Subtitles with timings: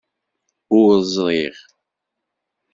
[0.77, 1.55] Ur ẓriɣ.